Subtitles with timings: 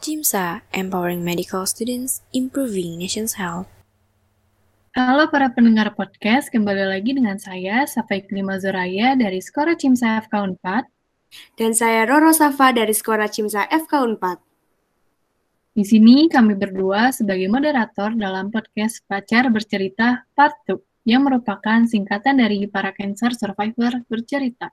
[0.00, 3.68] JIMSA, Empowering Medical Students, Improving Nation's Health.
[4.96, 10.56] Halo para pendengar podcast, kembali lagi dengan saya, Safai Klima Zoraya dari Skora CIMSA FK
[10.56, 10.88] 4
[11.60, 18.16] Dan saya Roro Safa dari Skora CIMSA FK 4 Di sini kami berdua sebagai moderator
[18.16, 24.72] dalam podcast Pacar Bercerita Part 2, yang merupakan singkatan dari para cancer survivor bercerita.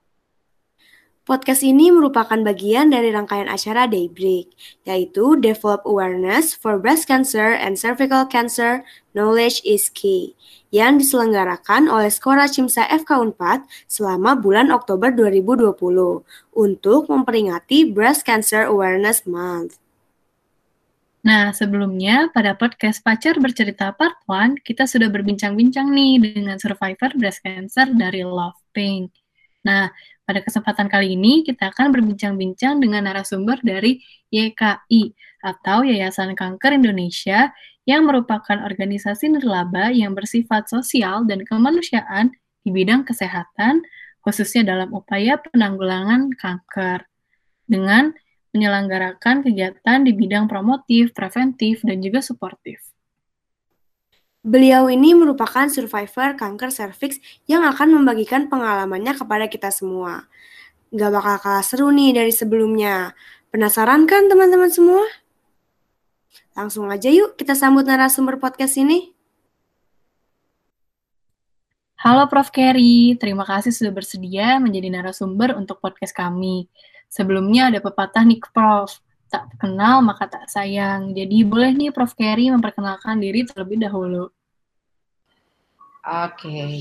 [1.28, 4.48] Podcast ini merupakan bagian dari rangkaian acara Daybreak,
[4.88, 10.40] yaitu Develop Awareness for Breast Cancer and Cervical Cancer, Knowledge is Key,
[10.72, 16.24] yang diselenggarakan oleh Skora Cimsa FK 4 selama bulan Oktober 2020
[16.56, 19.84] untuk memperingati Breast Cancer Awareness Month.
[21.28, 27.44] Nah, sebelumnya pada podcast Pacar Bercerita Part 1, kita sudah berbincang-bincang nih dengan survivor breast
[27.44, 29.12] cancer dari Love Pain.
[29.68, 29.92] Nah,
[30.28, 37.56] pada kesempatan kali ini kita akan berbincang-bincang dengan narasumber dari YKI atau Yayasan Kanker Indonesia
[37.88, 42.36] yang merupakan organisasi nirlaba yang bersifat sosial dan kemanusiaan
[42.68, 43.88] di bidang kesehatan
[44.20, 47.08] khususnya dalam upaya penanggulangan kanker
[47.64, 48.12] dengan
[48.52, 52.97] menyelenggarakan kegiatan di bidang promotif, preventif, dan juga suportif.
[54.48, 57.20] Beliau ini merupakan survivor kanker serviks
[57.52, 60.24] yang akan membagikan pengalamannya kepada kita semua.
[60.96, 63.12] Gak bakal kalah seru nih dari sebelumnya.
[63.52, 65.04] Penasaran kan teman-teman semua?
[66.56, 69.12] Langsung aja yuk kita sambut narasumber podcast ini.
[72.00, 72.48] Halo Prof.
[72.48, 76.72] Kerry, terima kasih sudah bersedia menjadi narasumber untuk podcast kami.
[77.12, 78.96] Sebelumnya ada pepatah nih Prof,
[79.28, 81.12] tak kenal maka tak sayang.
[81.12, 82.16] Jadi boleh nih Prof.
[82.16, 84.37] Kerry memperkenalkan diri terlebih dahulu.
[86.08, 86.80] Oke,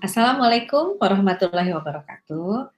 [0.00, 2.72] Assalamualaikum warahmatullahi wabarakatuh.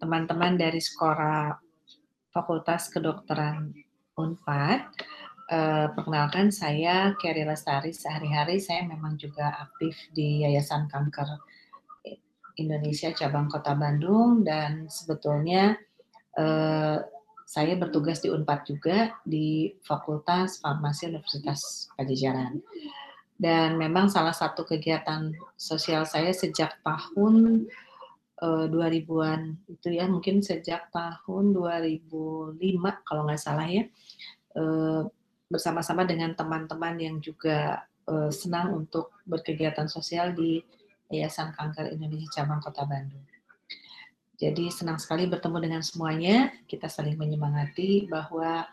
[0.00, 1.60] Teman-teman dari Skora
[2.32, 3.68] Fakultas Kedokteran
[4.16, 4.80] Unpad,
[5.52, 7.92] eh, perkenalkan saya Kerry Lestari.
[7.92, 11.36] Sehari-hari saya memang juga aktif di Yayasan Kanker
[12.56, 15.76] Indonesia cabang Kota Bandung dan sebetulnya
[16.32, 16.96] eh,
[17.44, 22.56] saya bertugas di Unpad juga di Fakultas Farmasi Universitas Pajajaran
[23.40, 27.64] dan memang salah satu kegiatan sosial saya sejak tahun
[28.44, 32.60] uh, 2000-an itu ya mungkin sejak tahun 2005
[33.08, 33.88] kalau nggak salah ya
[34.60, 35.08] uh,
[35.48, 40.60] bersama-sama dengan teman-teman yang juga uh, senang untuk berkegiatan sosial di
[41.08, 43.24] Yayasan Kanker Indonesia Cabang Kota Bandung.
[44.38, 48.64] Jadi senang sekali bertemu dengan semuanya, kita saling menyemangati bahwa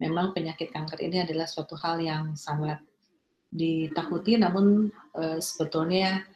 [0.00, 2.80] memang penyakit kanker ini adalah suatu hal yang sangat
[3.54, 6.26] ditakuti namun uh, sebetulnya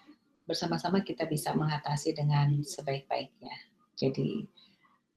[0.46, 3.52] bersama-sama kita bisa mengatasi dengan sebaik-baiknya.
[3.98, 4.46] Jadi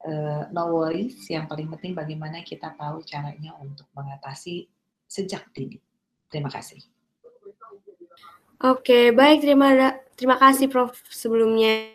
[0.09, 4.66] uh, no worries, yang paling penting bagaimana kita tahu caranya untuk mengatasi
[5.06, 5.78] sejak dini.
[6.28, 6.81] Terima kasih.
[8.62, 11.94] Oke, baik terima terima kasih Prof sebelumnya.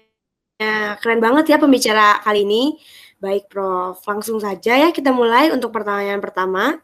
[0.57, 2.81] Ya, keren banget ya pembicara kali ini.
[3.21, 6.79] Baik Prof, langsung saja ya kita mulai untuk pertanyaan pertama.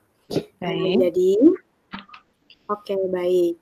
[0.61, 0.97] Baik.
[1.09, 1.39] Jadi
[2.71, 3.59] Oke, baik.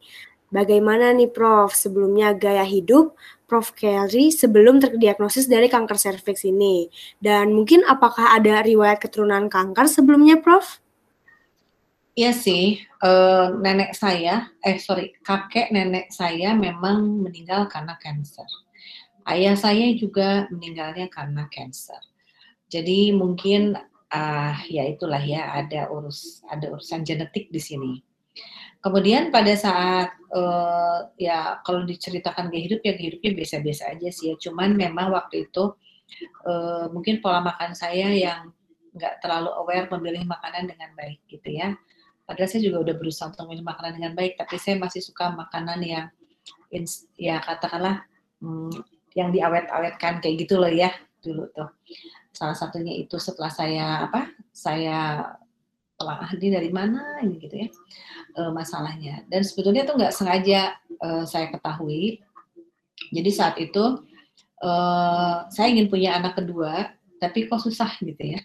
[0.51, 3.15] Bagaimana nih Prof, sebelumnya gaya hidup
[3.47, 6.91] Prof Kelly sebelum terdiagnosis dari kanker serviks ini?
[7.23, 10.83] Dan mungkin apakah ada riwayat keturunan kanker sebelumnya Prof?
[12.19, 18.51] Iya sih, uh, nenek saya, eh sorry, kakek nenek saya memang meninggal karena kanker.
[19.31, 22.03] Ayah saya juga meninggalnya karena kanker.
[22.67, 23.79] Jadi mungkin
[24.11, 27.93] uh, ya itulah ya ada urus ada urusan genetik di sini.
[28.81, 34.33] Kemudian pada saat uh, ya kalau diceritakan gaya hidup ya gaya hidupnya biasa-biasa aja sih
[34.33, 34.35] ya.
[34.41, 35.77] Cuman memang waktu itu
[36.49, 38.49] uh, mungkin pola makan saya yang
[38.97, 41.77] nggak terlalu aware memilih makanan dengan baik gitu ya.
[42.25, 45.83] Padahal saya juga udah berusaha untuk memilih makanan dengan baik, tapi saya masih suka makanan
[45.83, 46.07] yang
[47.19, 48.07] ya katakanlah
[48.39, 48.71] hmm,
[49.19, 51.69] yang diawet-awetkan kayak gitu loh ya dulu tuh.
[52.31, 54.31] Salah satunya itu setelah saya apa?
[54.55, 55.27] Saya
[56.01, 57.69] telah ahli dari mana ini gitu ya
[58.41, 59.21] uh, masalahnya.
[59.29, 62.25] Dan sebetulnya itu nggak sengaja uh, saya ketahui.
[63.13, 64.01] Jadi saat itu
[64.65, 68.41] uh, saya ingin punya anak kedua, tapi kok susah gitu ya.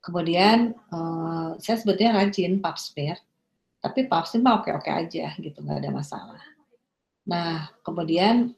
[0.00, 0.70] Kemudian
[1.58, 3.18] saya sebetulnya rajin pap smear,
[3.82, 6.38] tapi pap smear mah oke-oke aja gitu, nggak ada masalah.
[7.26, 8.54] Nah kemudian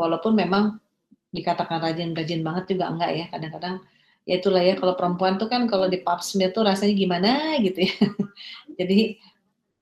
[0.00, 0.80] walaupun memang
[1.28, 3.84] dikatakan rajin-rajin banget juga enggak ya, kadang-kadang
[4.30, 7.82] ya itulah ya kalau perempuan tuh kan kalau di pap smear tuh rasanya gimana gitu
[7.82, 7.94] ya.
[8.78, 9.18] Jadi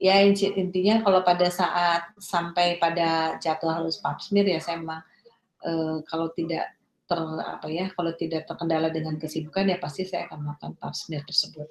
[0.01, 5.05] ya intinya kalau pada saat sampai pada jatuh halus pap smear ya saya memang
[5.61, 6.73] e, kalau tidak
[7.09, 11.21] ter apa ya kalau tidak terkendala dengan kesibukan ya pasti saya akan melakukan pap smear
[11.29, 11.69] tersebut.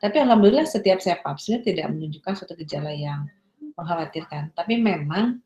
[0.00, 3.28] Tapi alhamdulillah setiap saya pap smear tidak menunjukkan suatu gejala yang
[3.76, 4.56] mengkhawatirkan.
[4.56, 5.44] Tapi memang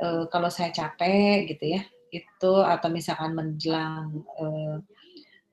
[0.00, 1.84] e, kalau saya capek gitu ya
[2.14, 4.44] itu atau misalkan menjelang e,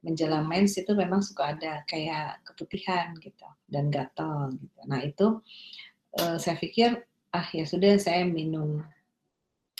[0.02, 4.80] menjelang mens itu memang suka ada kayak keputihan gitu dan gatal gitu.
[4.90, 5.28] Nah itu
[6.18, 6.98] e, saya pikir
[7.32, 8.82] ah ya sudah saya minum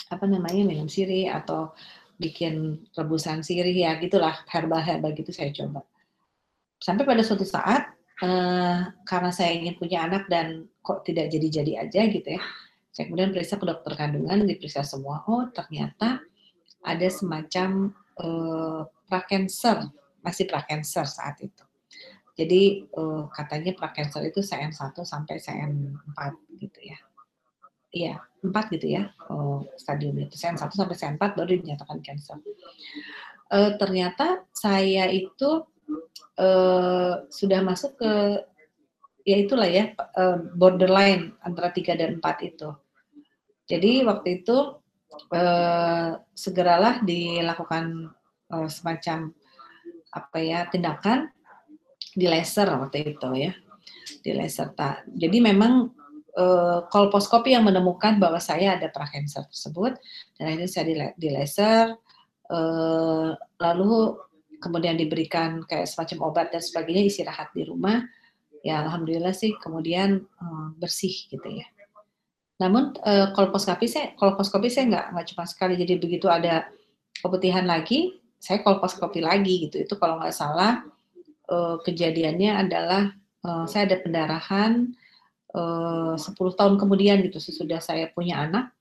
[0.08, 1.72] apa namanya minum sirih atau
[2.20, 5.82] bikin rebusan sirih ya gitulah herbal-herbal gitu saya coba.
[6.78, 7.90] Sampai pada suatu saat
[8.22, 12.42] eh, karena saya ingin punya anak dan kok tidak jadi-jadi aja gitu ya.
[12.92, 15.24] Saya kemudian periksa ke dokter kandungan, diperiksa semua.
[15.24, 16.20] Oh ternyata
[16.84, 17.90] ada semacam
[18.20, 19.88] eh, prakancer,
[20.22, 21.64] masih prakancer saat itu.
[22.32, 26.18] Jadi eh, katanya prakancer itu CN1 sampai CN4
[26.56, 26.98] gitu ya
[27.92, 32.40] iya empat gitu ya oh, stadium itu sen 1 sampai sen 4 baru dinyatakan cancer.
[33.52, 35.68] Uh, ternyata saya itu
[36.40, 38.12] uh, sudah masuk ke
[39.28, 42.72] ya itulah ya uh, borderline antara 3 dan 4 itu.
[43.68, 44.80] Jadi waktu itu
[45.36, 48.08] uh, segeralah dilakukan
[48.56, 49.36] uh, semacam
[50.12, 51.32] apa ya tindakan
[52.12, 53.52] di laser waktu itu ya.
[54.20, 55.08] Di laser tak.
[55.08, 55.88] Jadi memang
[56.36, 59.96] uh, kolposkopi yang menemukan bahwa saya ada prakancer tersebut
[60.36, 61.96] dan akhirnya saya di, di laser
[62.52, 64.20] uh, lalu
[64.62, 68.04] kemudian diberikan kayak semacam obat dan sebagainya istirahat di rumah.
[68.62, 71.66] Ya alhamdulillah sih kemudian uh, bersih gitu ya.
[72.62, 72.94] Namun
[73.34, 75.74] kolposkopi saya kolposkopi saya nggak nggak cuma sekali.
[75.74, 76.70] Jadi begitu ada
[77.18, 80.82] keputihan lagi saya kolposkopi lagi gitu itu kalau nggak salah
[81.46, 83.14] uh, kejadiannya adalah
[83.46, 84.90] uh, saya ada pendarahan
[85.52, 88.72] Eh, uh, 10 tahun kemudian gitu sesudah saya punya anak.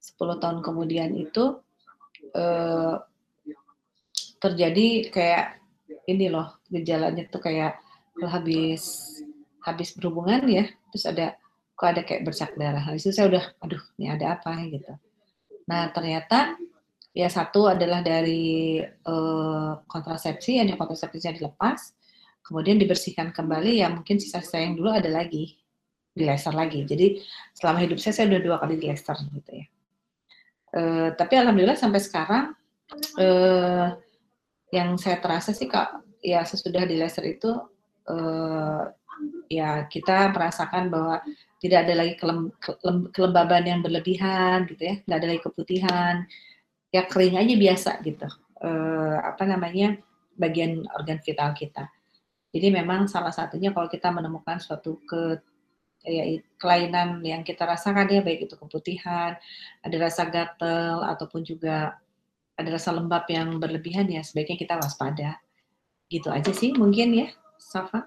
[0.00, 1.60] 10 tahun kemudian itu
[2.32, 2.96] uh,
[4.40, 5.60] terjadi kayak
[6.08, 7.76] ini loh gejalanya tuh kayak
[8.24, 9.12] habis
[9.60, 11.36] habis berhubungan ya terus ada
[11.76, 12.80] kok ada kayak bercak darah.
[12.80, 14.96] Nah, itu saya udah aduh ini ada apa gitu.
[15.68, 16.56] Nah ternyata
[17.16, 21.96] ya satu adalah dari uh, kontrasepsi yang kontrasepsinya dilepas
[22.44, 25.56] kemudian dibersihkan kembali ya mungkin sisa saya yang dulu ada lagi
[26.16, 26.80] di laser lagi.
[26.88, 27.20] Jadi
[27.52, 29.66] selama hidup saya saya udah dua kali di laser gitu ya.
[30.76, 32.56] Uh, tapi alhamdulillah sampai sekarang
[33.20, 33.96] uh,
[34.70, 37.52] yang saya terasa sih kak ya sesudah di laser itu
[38.08, 38.82] uh,
[39.48, 41.22] ya kita merasakan bahwa
[41.56, 46.16] tidak ada lagi kelem, kelem, kelembaban yang berlebihan gitu ya, nggak ada lagi keputihan,
[46.90, 48.28] ya kering aja biasa gitu.
[48.56, 50.00] Uh, apa namanya
[50.36, 51.88] bagian organ vital kita.
[52.52, 55.40] Jadi memang salah satunya kalau kita menemukan suatu ke
[56.06, 59.34] ya kelainan yang kita rasakan ya baik itu keputihan,
[59.82, 61.98] ada rasa gatel ataupun juga
[62.56, 65.36] ada rasa lembab yang berlebihan ya sebaiknya kita waspada.
[66.06, 67.28] Gitu aja sih mungkin ya,
[67.58, 68.06] Safa.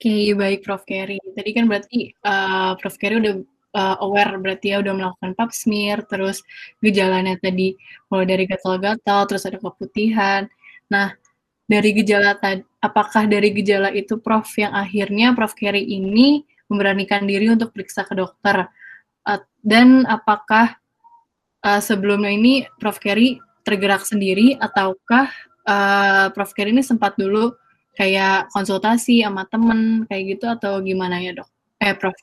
[0.00, 0.84] Oke, okay, baik Prof.
[0.88, 1.20] Kerry.
[1.20, 2.96] Tadi kan berarti uh, Prof.
[2.96, 3.36] Kerry udah
[3.74, 6.42] uh, aware berarti ya udah melakukan pap smear, terus
[6.82, 7.74] gejalanya tadi
[8.10, 10.46] mulai dari gatal-gatal, terus ada keputihan.
[10.90, 11.14] Nah,
[11.70, 17.50] dari gejala tadi, apakah dari gejala itu Prof yang akhirnya Prof Kerry ini memberanikan diri
[17.50, 18.66] untuk periksa ke dokter?
[19.22, 20.74] Uh, dan apakah
[21.62, 25.30] uh, sebelumnya ini Prof Kerry tergerak sendiri ataukah
[25.68, 27.54] uh, Prof Kerry ini sempat dulu
[27.94, 31.48] kayak konsultasi sama temen kayak gitu atau gimana ya dok?
[31.78, 32.16] Eh Prof?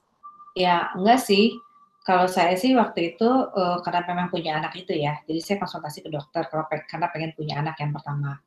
[0.58, 1.54] Ya enggak sih.
[2.02, 6.08] Kalau saya sih waktu itu uh, karena memang punya anak itu ya, jadi saya konsultasi
[6.08, 8.40] ke dokter kalau karena pengen punya anak yang pertama.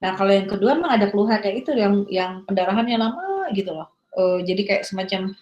[0.00, 3.92] Nah kalau yang kedua memang ada keluhan kayak itu yang yang pendarahannya lama gitu loh.
[4.16, 5.36] Uh, jadi kayak semacam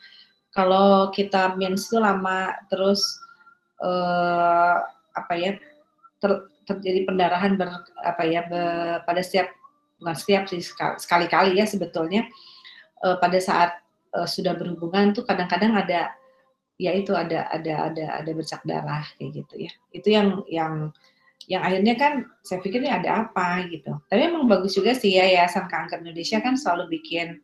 [0.51, 3.23] kalau kita mens itu lama terus
[3.79, 4.83] uh,
[5.15, 5.55] apa ya
[6.19, 7.71] ter, terjadi pendarahan ber,
[8.03, 9.47] apa ya ber, pada setiap
[10.03, 10.59] bukan setiap sih
[10.99, 12.27] sekali-kali ya sebetulnya
[13.05, 13.84] pada saat
[14.15, 16.15] uh, sudah berhubungan tuh kadang-kadang ada
[16.79, 19.73] ya itu ada ada ada ada bercak darah kayak gitu ya.
[19.91, 20.75] Itu yang yang
[21.45, 23.93] yang akhirnya kan saya pikir ini ada apa gitu.
[24.09, 27.43] Tapi emang bagus juga sih ya Yayasan Kanker Indonesia kan selalu bikin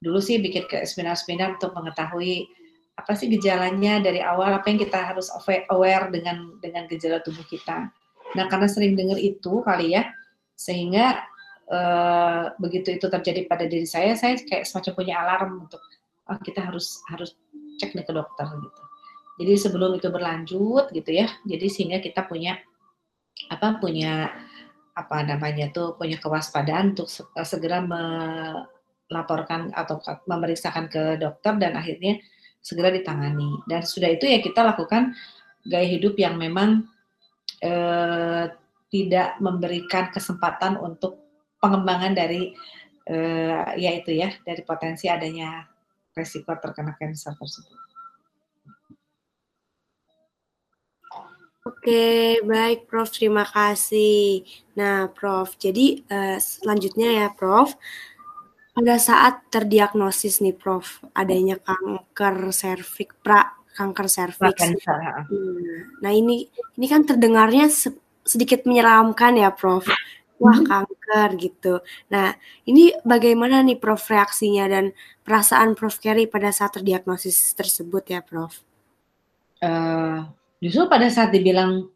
[0.00, 2.48] dulu sih bikin ke seminar-seminar untuk mengetahui
[2.94, 5.28] apa sih gejalanya dari awal apa yang kita harus
[5.72, 7.90] aware dengan dengan gejala tubuh kita.
[8.34, 10.08] Nah karena sering dengar itu kali ya
[10.54, 11.26] sehingga
[11.68, 15.82] uh, begitu itu terjadi pada diri saya saya kayak semacam punya alarm untuk
[16.30, 17.36] oh, kita harus harus
[17.80, 18.82] cek nih ke dokter gitu.
[19.34, 21.26] Jadi sebelum itu berlanjut gitu ya.
[21.42, 22.58] Jadi sehingga kita punya
[23.50, 24.30] apa punya
[24.94, 29.98] apa namanya tuh punya kewaspadaan untuk eh, segera melaporkan atau
[30.30, 32.22] memeriksakan ke dokter dan akhirnya
[32.62, 35.12] segera ditangani dan sudah itu ya kita lakukan
[35.66, 36.86] gaya hidup yang memang
[37.58, 38.54] eh,
[38.94, 41.18] tidak memberikan kesempatan untuk
[41.58, 42.54] pengembangan dari
[43.08, 45.64] uh, ya itu ya dari potensi adanya
[46.14, 47.78] resiko terkena kanker tersebut.
[51.64, 53.08] Oke, baik Prof.
[53.08, 54.44] Terima kasih.
[54.76, 55.56] Nah, Prof.
[55.56, 57.74] Jadi uh, selanjutnya ya, Prof.
[58.74, 64.60] Pada saat terdiagnosis nih, Prof, adanya kanker serviks pra kanker serviks.
[66.04, 67.66] Nah, ini ini kan terdengarnya
[68.28, 69.88] sedikit menyeramkan ya, Prof.
[70.36, 70.68] Wah, hmm.
[70.68, 71.74] kanker gitu.
[72.12, 72.36] Nah,
[72.68, 74.92] ini bagaimana nih Prof reaksinya dan
[75.24, 78.60] perasaan Prof Kerry pada saat terdiagnosis tersebut ya, Prof?
[79.64, 80.28] Uh,
[80.60, 81.88] justru pada saat dibilang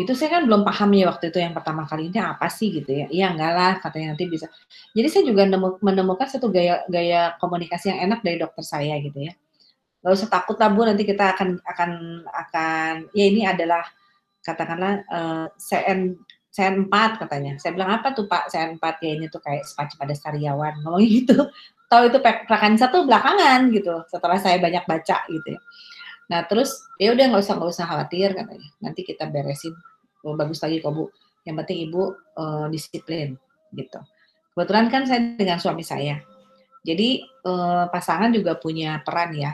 [0.00, 2.88] itu saya kan belum paham ya waktu itu yang pertama kali ini apa sih gitu
[2.88, 3.06] ya.
[3.12, 4.48] Iya enggak lah katanya nanti bisa.
[4.96, 5.44] Jadi saya juga
[5.84, 9.36] menemukan satu gaya gaya komunikasi yang enak dari dokter saya gitu ya.
[10.00, 11.90] Gak usah takut lah Bu nanti kita akan akan
[12.24, 13.84] akan ya ini adalah
[14.40, 16.16] katakanlah uh, CN
[16.52, 17.52] CN 4 katanya.
[17.60, 21.04] Saya bilang apa tuh Pak CN 4 ya ini tuh kayak semacam pada sariawan ngomong
[21.20, 21.36] gitu.
[21.92, 25.60] Tahu itu prakansa tuh belakangan gitu setelah saya banyak baca gitu ya.
[26.32, 28.68] Nah terus ya udah nggak usah nggak usah khawatir katanya.
[28.80, 29.76] Nanti kita beresin.
[30.24, 31.12] Oh, bagus lagi kok Bu.
[31.44, 32.02] Yang penting Ibu
[32.40, 33.36] uh, disiplin
[33.76, 34.00] gitu.
[34.56, 36.16] Kebetulan kan saya dengan suami saya.
[36.80, 39.52] Jadi uh, pasangan juga punya peran ya.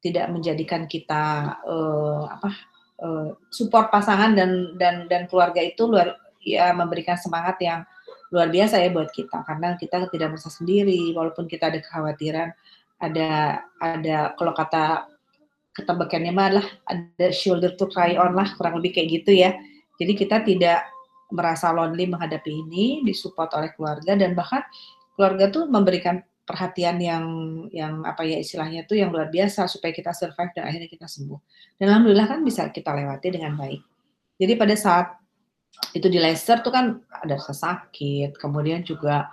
[0.00, 2.50] Tidak menjadikan kita uh, apa
[2.98, 7.84] uh, support pasangan dan dan dan keluarga itu luar ya memberikan semangat yang
[8.30, 12.48] luar biasa ya buat kita karena kita tidak merasa sendiri walaupun kita ada kekhawatiran
[13.02, 13.30] ada
[13.82, 15.10] ada kalau kata
[15.74, 19.54] ketembakannya mah adalah ada shoulder to cry on lah kurang lebih kayak gitu ya
[19.98, 20.86] jadi kita tidak
[21.30, 24.62] merasa lonely menghadapi ini disupport oleh keluarga dan bahkan
[25.14, 27.24] keluarga tuh memberikan perhatian yang
[27.70, 31.38] yang apa ya istilahnya tuh yang luar biasa supaya kita survive dan akhirnya kita sembuh.
[31.78, 33.78] Dan alhamdulillah kan bisa kita lewati dengan baik.
[34.40, 35.19] Jadi pada saat
[35.90, 39.32] itu di laser tuh kan ada rasa sakit, kemudian juga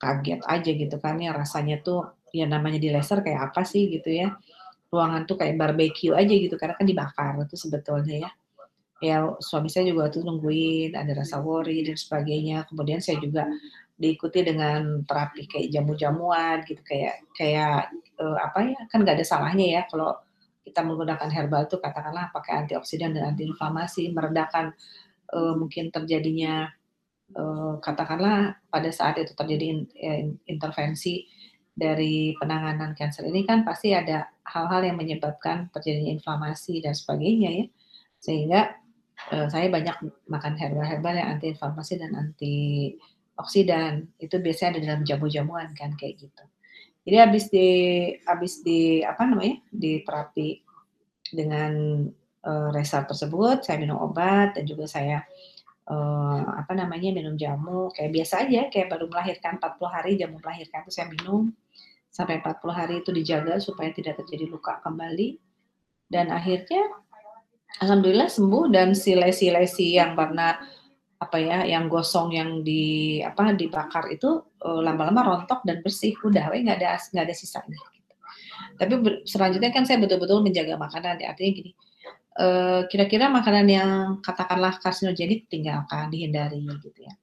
[0.00, 4.08] kaget aja gitu kan ya rasanya tuh ya namanya di laser kayak apa sih gitu
[4.08, 4.32] ya.
[4.90, 8.30] Ruangan tuh kayak barbecue aja gitu karena kan dibakar itu sebetulnya ya.
[9.00, 12.68] Ya suami saya juga tuh nungguin ada rasa worry dan sebagainya.
[12.68, 13.48] Kemudian saya juga
[14.00, 19.66] diikuti dengan terapi kayak jamu-jamuan gitu kayak kayak uh, apa ya kan nggak ada salahnya
[19.76, 20.16] ya kalau
[20.64, 24.72] kita menggunakan herbal itu katakanlah pakai antioksidan dan antiinflamasi meredakan
[25.32, 26.70] uh, mungkin terjadinya
[27.34, 31.26] uh, katakanlah pada saat itu terjadi in, in, intervensi
[31.70, 37.66] dari penanganan kanker ini kan pasti ada hal-hal yang menyebabkan terjadinya inflamasi dan sebagainya ya
[38.20, 38.76] sehingga
[39.32, 39.96] uh, saya banyak
[40.28, 42.94] makan herbal-herbal yang antiinflamasi dan anti
[43.40, 46.44] oksidan itu biasanya ada dalam jamu-jamuan kan kayak gitu.
[47.08, 47.68] Jadi habis di
[48.28, 50.60] habis di apa namanya di terapi
[51.32, 52.04] dengan
[52.44, 55.24] uh, resar tersebut saya minum obat dan juga saya
[55.90, 57.90] uh, apa namanya minum jamu.
[57.92, 61.52] Kayak biasa aja kayak baru melahirkan 40 hari jamu melahirkan itu saya minum.
[62.10, 65.38] Sampai 40 hari itu dijaga supaya tidak terjadi luka kembali.
[66.10, 66.90] Dan akhirnya
[67.78, 70.58] alhamdulillah sembuh dan si lesi-lesi yang pernah
[71.20, 76.16] apa ya yang gosong yang di apa dibakar itu uh, lama-lama rontok dan bersih.
[76.26, 78.14] Udah nggak ada nggak ada sisanya gitu.
[78.80, 78.92] tapi
[79.28, 81.22] selanjutnya kan saya betul-betul menjaga makanan.
[81.22, 81.72] Ya artinya gini
[82.30, 83.90] kira kira-kira makanan yang
[84.22, 87.14] katakanlah karsinogenik tinggalkan dihindari gitu ya.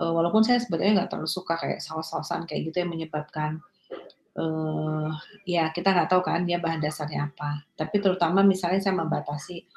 [0.00, 3.60] Uh, walaupun saya sebetulnya nggak terlalu suka kayak saus-sausan kayak gitu yang menyebabkan
[4.40, 5.12] uh,
[5.44, 7.68] ya kita nggak tahu kan dia bahan dasarnya apa.
[7.76, 9.68] Tapi terutama misalnya saya membatasi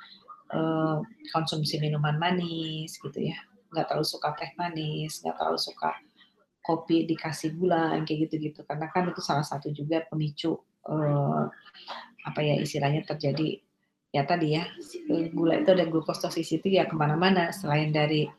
[0.56, 1.04] uh,
[1.36, 3.36] konsumsi minuman manis gitu ya.
[3.76, 5.92] Nggak terlalu suka teh manis nggak terlalu suka
[6.64, 8.64] kopi dikasih gula kayak gitu-gitu.
[8.64, 10.56] Karena kan itu salah satu juga pemicu
[10.88, 11.52] uh,
[12.24, 13.60] apa ya istilahnya terjadi
[14.14, 14.70] ya tadi ya
[15.34, 18.30] gula itu ada glucose toxicity ya ke mana-mana selain dari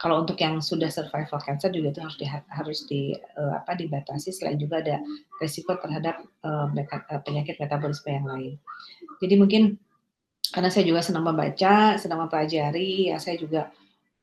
[0.00, 3.00] kalau untuk yang sudah survival cancer juga itu harus di, harus di
[3.36, 4.96] uh, apa dibatasi selain juga ada
[5.44, 6.72] resiko terhadap uh,
[7.20, 8.54] penyakit metabolisme yang lain.
[9.20, 9.76] Jadi mungkin
[10.56, 13.68] karena saya juga senang membaca, senang mempelajari, ya saya juga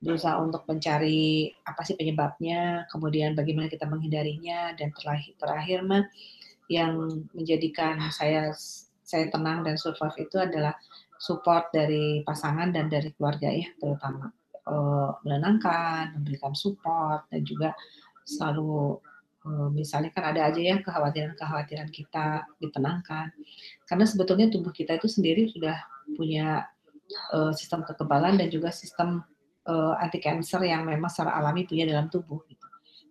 [0.02, 6.10] berusaha untuk mencari apa sih penyebabnya, kemudian bagaimana kita menghindarinya, dan terakhir, terakhir mah
[6.74, 8.50] yang menjadikan saya
[9.08, 10.76] saya tenang dan survive itu adalah
[11.16, 14.28] support dari pasangan dan dari keluarga ya terutama
[14.68, 17.72] uh, menenangkan, memberikan support dan juga
[18.28, 19.00] selalu
[19.48, 23.32] uh, misalnya kan ada aja ya kekhawatiran-kekhawatiran kita ditenangkan
[23.88, 25.80] karena sebetulnya tubuh kita itu sendiri sudah
[26.20, 26.68] punya
[27.32, 29.24] uh, sistem kekebalan dan juga sistem
[29.72, 32.44] uh, anti cancer yang memang secara alami punya dalam tubuh.
[32.48, 32.68] Gitu.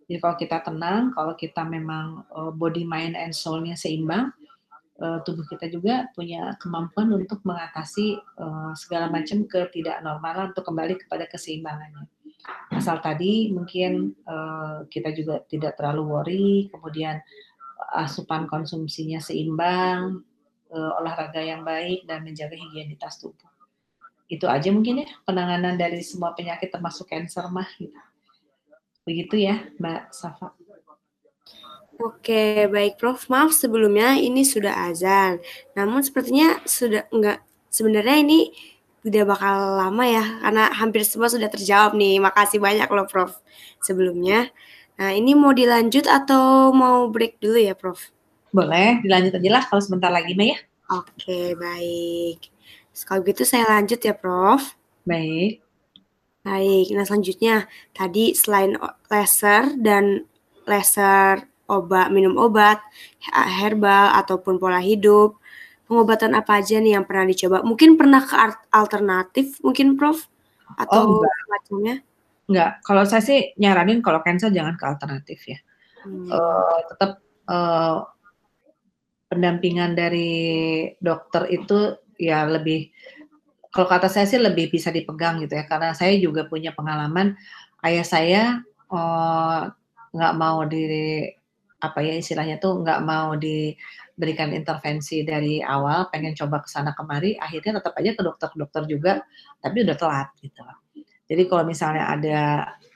[0.06, 2.22] Jadi kalau kita tenang, kalau kita memang
[2.54, 4.30] body, mind, and soul-nya seimbang,
[5.00, 11.28] uh, tubuh kita juga punya kemampuan untuk mengatasi uh, segala macam ketidaknormalan untuk kembali kepada
[11.28, 12.08] keseimbangannya.
[12.70, 17.18] Asal tadi mungkin uh, kita juga tidak terlalu worry, kemudian
[17.94, 20.22] asupan konsumsinya seimbang,
[20.70, 23.50] uh, olahraga yang baik dan menjaga higienitas tubuh.
[24.26, 27.94] Itu aja mungkin ya penanganan dari semua penyakit termasuk cancer mah gitu.
[29.06, 30.50] Begitu ya, Mbak Safa.
[31.96, 33.28] Oke, baik Prof.
[33.32, 35.40] Maaf sebelumnya ini sudah azan.
[35.72, 37.40] Namun sepertinya sudah enggak
[37.72, 38.52] sebenarnya ini
[39.00, 42.20] tidak bakal lama ya karena hampir semua sudah terjawab nih.
[42.20, 43.32] Makasih banyak loh Prof.
[43.80, 44.52] Sebelumnya.
[44.96, 48.00] Nah, ini mau dilanjut atau mau break dulu ya, Prof?
[48.48, 50.58] Boleh, dilanjut aja lah kalau sebentar lagi, Mbak ya.
[50.88, 52.48] Oke, baik.
[53.04, 54.72] Kalau gitu saya lanjut ya, Prof.
[55.04, 55.60] Baik.
[56.46, 58.78] Baik, nah selanjutnya tadi selain
[59.10, 60.30] laser dan
[60.62, 62.82] laser obat, minum obat,
[63.32, 65.38] herbal ataupun pola hidup.
[65.86, 67.62] Pengobatan apa aja nih yang pernah dicoba?
[67.62, 68.34] Mungkin pernah ke
[68.74, 70.26] alternatif mungkin Prof
[70.74, 72.02] atau oh, macamnya?
[72.50, 75.58] Enggak, kalau saya sih nyaranin kalau cancer jangan ke alternatif ya.
[76.02, 76.26] Hmm.
[76.30, 77.10] Uh, tetap
[77.50, 78.06] uh,
[79.30, 80.30] pendampingan dari
[81.02, 82.90] dokter itu ya lebih
[83.74, 87.36] kalau kata saya sih lebih bisa dipegang gitu ya karena saya juga punya pengalaman
[87.84, 88.42] ayah saya
[88.88, 89.68] uh,
[90.16, 91.28] nggak mau di
[91.76, 97.36] apa ya istilahnya tuh nggak mau diberikan intervensi dari awal, pengen coba ke sana kemari,
[97.36, 99.12] akhirnya tetap aja ke dokter-dokter juga,
[99.60, 100.62] tapi udah telat gitu.
[101.26, 102.40] Jadi kalau misalnya ada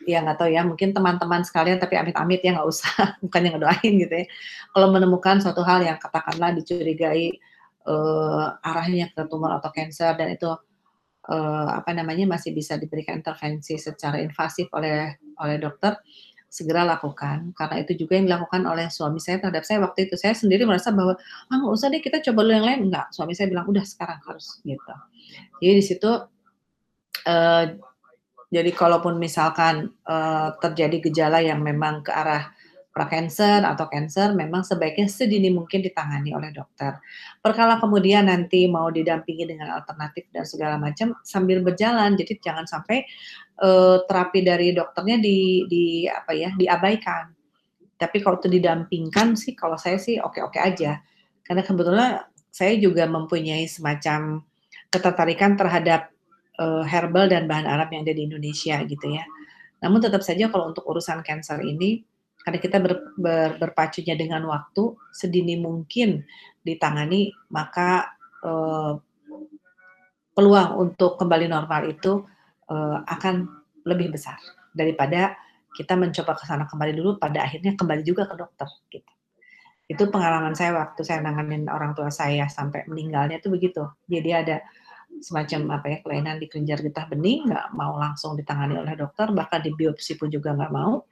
[0.08, 2.94] ya nggak tahu ya mungkin teman-teman sekalian tapi amit-amit ya nggak usah
[3.25, 4.26] bukan yang ngedoain gitu ya.
[4.70, 7.37] Kalau menemukan suatu hal yang katakanlah dicurigai
[7.90, 10.49] uh, arahnya ke tumor atau cancer dan itu
[11.28, 15.99] uh, apa namanya masih bisa diberikan intervensi secara invasif oleh oleh dokter
[16.50, 17.54] segera lakukan.
[17.54, 20.19] Karena itu juga yang dilakukan oleh suami saya terhadap saya waktu itu.
[20.19, 21.14] Saya sendiri merasa bahwa
[21.47, 22.80] ah nggak usah deh kita coba dulu yang lain.
[22.90, 24.95] Enggak suami saya bilang udah sekarang harus gitu.
[25.62, 26.11] Jadi di situ
[27.30, 27.64] uh,
[28.50, 32.50] jadi kalaupun misalkan uh, terjadi gejala yang memang ke arah
[32.90, 36.99] prakancer atau cancer memang sebaiknya sedini mungkin ditangani oleh dokter.
[37.38, 43.06] Perkala kemudian nanti mau didampingi dengan alternatif dan segala macam sambil berjalan, jadi jangan sampai
[43.62, 47.30] uh, terapi dari dokternya di, di apa ya diabaikan.
[47.95, 50.99] Tapi kalau itu didampingkan sih, kalau saya sih oke-oke aja,
[51.47, 52.10] karena kebetulan
[52.50, 54.43] saya juga mempunyai semacam
[54.91, 56.10] ketertarikan terhadap
[56.58, 59.23] uh, herbal dan bahan Arab yang ada di Indonesia gitu ya.
[59.80, 62.02] Namun tetap saja kalau untuk urusan cancer ini
[62.41, 66.25] karena kita ber, ber, berpacunya dengan waktu sedini mungkin
[66.65, 68.93] ditangani maka eh,
[70.33, 72.25] peluang untuk kembali normal itu
[72.71, 73.49] eh, akan
[73.85, 74.41] lebih besar
[74.73, 75.37] daripada
[75.75, 79.13] kita mencoba ke sana kembali dulu pada akhirnya kembali juga ke dokter gitu.
[79.91, 83.87] Itu pengalaman saya waktu saya nanganin orang tua saya sampai meninggalnya itu begitu.
[84.07, 84.57] Jadi ada
[85.19, 89.59] semacam apa ya kelainan di kelenjar getah bening nggak mau langsung ditangani oleh dokter bahkan
[89.59, 91.03] di biopsi pun juga nggak mau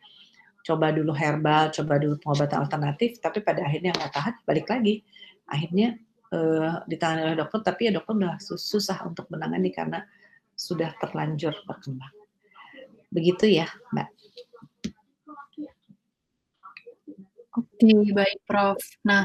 [0.68, 5.00] coba dulu herbal, coba dulu pengobatan alternatif, tapi pada akhirnya nggak tahan, balik lagi.
[5.48, 5.96] Akhirnya
[6.36, 10.04] uh, ditangani oleh dokter, tapi ya dokter udah susah untuk menangani karena
[10.52, 12.12] sudah terlanjur berkembang.
[13.08, 14.08] Begitu ya, Mbak.
[17.58, 18.78] Oke, baik Prof.
[19.08, 19.24] Nah,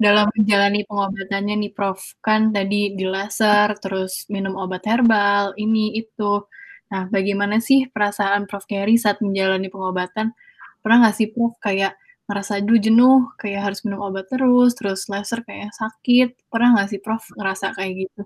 [0.00, 6.40] dalam menjalani pengobatannya nih Prof, kan tadi di laser, terus minum obat herbal, ini itu.
[6.88, 10.32] Nah, bagaimana sih perasaan Prof Kerry saat menjalani pengobatan?
[10.80, 11.96] Pernah nggak sih Prof kayak
[12.30, 17.00] ngerasa dulu jenuh, kayak harus minum obat terus, terus laser kayak sakit, pernah nggak sih
[17.02, 18.22] Prof ngerasa kayak gitu?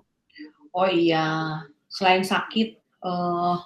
[0.75, 3.57] Oh iya, selain sakit, uh,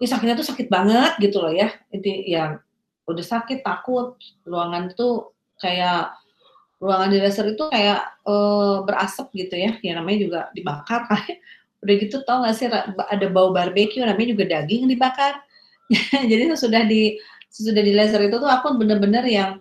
[0.00, 2.64] ini sakitnya tuh sakit banget gitu loh ya, itu ya
[3.04, 4.16] udah sakit takut,
[4.48, 5.28] ruangan itu
[5.60, 6.16] kayak
[6.78, 11.42] ruangan di laser itu kayak uh, berasap gitu ya, ya namanya juga dibakar kayak
[11.84, 12.66] udah gitu tau gak sih
[13.06, 15.44] ada bau barbeque namanya juga daging dibakar.
[16.30, 17.16] Jadi sudah di
[17.58, 19.58] sesudah di laser itu tuh aku bener-bener yang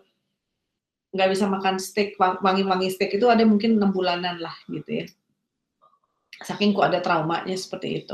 [1.17, 5.05] nggak bisa makan steak wangi-wangi steak itu ada mungkin enam bulanan lah gitu ya.
[6.45, 8.13] Saking kok ada traumanya seperti itu.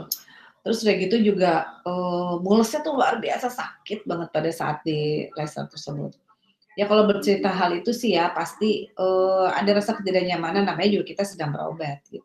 [0.63, 5.67] Terus udah gitu juga uh, mulusnya tuh luar biasa sakit banget pada saat di laser
[5.67, 6.15] tersebut.
[6.79, 11.27] Ya kalau bercerita hal itu sih ya pasti uh, ada rasa ketidaknyamanan namanya juga kita
[11.27, 12.23] sedang berobat gitu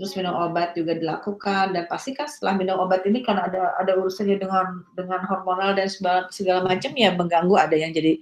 [0.00, 4.00] terus minum obat juga dilakukan dan pasti kan setelah minum obat ini karena ada ada
[4.00, 8.16] urusannya dengan dengan hormonal dan segala segala macam ya mengganggu ada yang jadi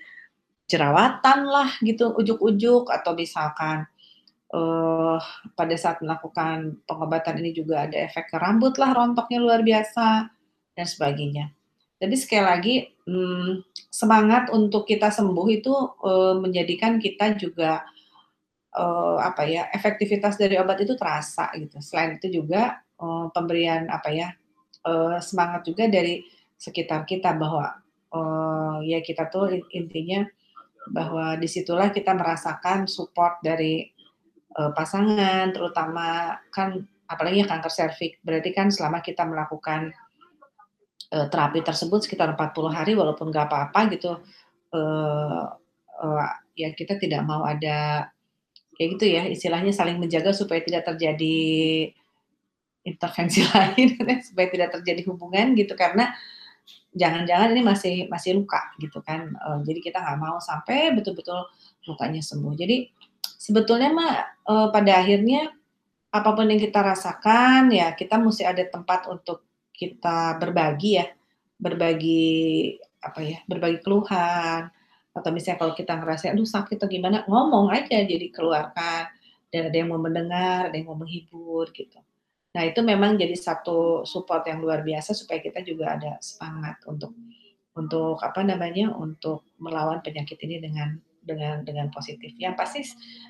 [0.67, 3.87] jerawatan lah gitu ujuk-ujuk atau misalkan
[4.51, 5.23] uh,
[5.55, 10.35] pada saat melakukan pengobatan ini juga ada efek ke rambut lah rontoknya luar biasa
[10.75, 11.55] dan sebagainya.
[12.03, 12.75] Jadi sekali lagi
[13.07, 15.71] hmm, semangat untuk kita sembuh itu
[16.03, 17.87] uh, menjadikan kita juga
[18.79, 21.83] uh, apa ya efektivitas dari obat itu terasa gitu.
[21.83, 24.31] Selain itu juga uh, pemberian apa ya
[24.87, 26.23] uh, semangat juga dari
[26.55, 27.83] sekitar kita bahwa
[28.14, 30.27] uh, ya kita tuh intinya
[30.88, 33.85] bahwa di situlah kita merasakan support dari
[34.57, 38.19] uh, pasangan, terutama kan apalagi kanker serviks.
[38.25, 39.93] Berarti kan selama kita melakukan
[41.12, 44.17] uh, terapi tersebut sekitar 40 hari, walaupun nggak apa-apa gitu,
[44.73, 45.45] uh,
[46.01, 48.09] uh, ya kita tidak mau ada
[48.79, 51.37] kayak gitu ya istilahnya saling menjaga supaya tidak terjadi
[52.87, 53.99] intervensi lain
[54.31, 55.75] supaya tidak terjadi hubungan gitu.
[55.75, 56.14] Karena
[56.95, 59.35] jangan-jangan ini masih masih luka gitu kan.
[59.43, 61.45] Uh, jadi kita nggak mau sampai betul-betul
[61.91, 62.55] lukanya sembuh.
[62.55, 62.88] Jadi
[63.27, 64.12] sebetulnya mah
[64.47, 65.51] uh, pada akhirnya
[66.09, 71.07] apa pun yang kita rasakan ya kita mesti ada tempat untuk kita berbagi ya.
[71.59, 74.71] Berbagi apa ya berbagi keluhan
[75.18, 79.11] atau misalnya kalau kita ngerasa aduh sakit atau gimana ngomong aja jadi keluarkan
[79.50, 81.98] dan ada yang mau mendengar ada yang mau menghibur gitu
[82.54, 87.12] nah itu memang jadi satu support yang luar biasa supaya kita juga ada semangat untuk
[87.78, 92.33] untuk apa namanya untuk melawan penyakit ini dengan dengan dengan positif.
[92.40, 92.81] Yang pasti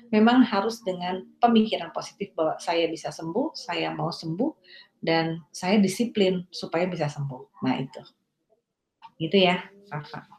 [0.09, 4.51] memang harus dengan pemikiran positif bahwa saya bisa sembuh, saya mau sembuh
[5.03, 7.59] dan saya disiplin supaya bisa sembuh.
[7.67, 8.01] Nah, itu.
[9.19, 9.59] Gitu ya,
[9.91, 10.38] Rafa.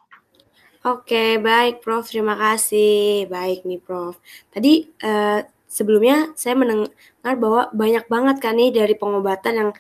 [0.81, 2.09] Oke, baik Prof.
[2.09, 3.29] Terima kasih.
[3.29, 4.17] Baik nih Prof.
[4.49, 9.71] Tadi uh, sebelumnya saya mendengar bahwa banyak banget kan nih dari pengobatan yang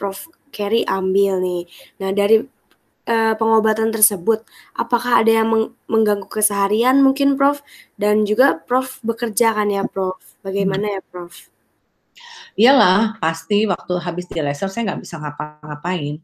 [0.00, 0.32] Prof.
[0.56, 1.62] Kerry ambil nih.
[2.00, 7.60] Nah, dari uh, pengobatan tersebut, apakah ada yang meng mengganggu keseharian mungkin Prof?
[8.00, 10.16] Dan juga Prof bekerja kan ya Prof?
[10.40, 11.52] Bagaimana ya Prof?
[12.56, 16.16] Iyalah, pasti waktu habis di laser saya nggak bisa ngapa-ngapain.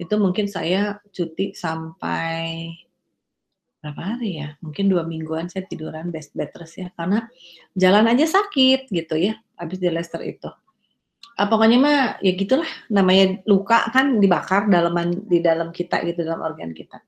[0.00, 2.72] Itu mungkin saya cuti sampai
[3.86, 4.58] berapa hari ya?
[4.58, 7.30] Mungkin dua mingguan saya tiduran best bed terus ya, karena
[7.78, 10.50] jalan aja sakit gitu ya, habis di Leicester itu.
[11.38, 16.42] Ah, pokoknya mah ya gitulah, namanya luka kan dibakar dalaman di dalam kita gitu, dalam
[16.42, 16.98] organ kita.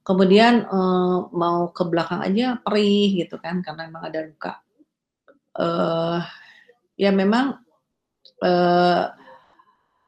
[0.00, 4.52] Kemudian eh, mau ke belakang aja perih gitu kan, karena memang ada luka.
[5.60, 6.20] Eh,
[6.96, 7.60] ya memang
[8.40, 9.04] eh,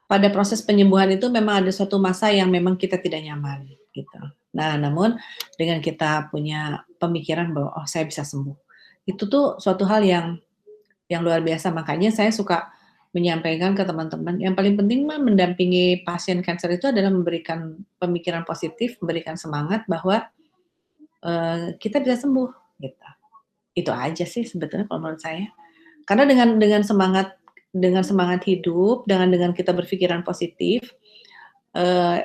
[0.08, 4.37] pada proses penyembuhan itu memang ada suatu masa yang memang kita tidak nyaman gitu.
[4.56, 5.20] Nah, namun
[5.60, 8.56] dengan kita punya pemikiran bahwa oh saya bisa sembuh,
[9.04, 10.26] itu tuh suatu hal yang
[11.08, 11.72] yang luar biasa.
[11.72, 12.68] Makanya saya suka
[13.16, 19.00] menyampaikan ke teman-teman yang paling penting mah mendampingi pasien kanker itu adalah memberikan pemikiran positif,
[19.00, 20.28] memberikan semangat bahwa
[21.24, 22.50] uh, kita bisa sembuh
[22.84, 23.08] gitu.
[23.72, 25.48] Itu aja sih sebetulnya kalau menurut saya.
[26.04, 27.36] Karena dengan dengan semangat
[27.72, 30.92] dengan semangat hidup, dengan dengan kita berpikiran positif,
[31.76, 32.20] uh,